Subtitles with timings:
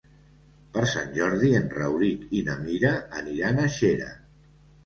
[0.77, 4.13] Per Sant Jordi en Rauric i na Mira aniran a Xera.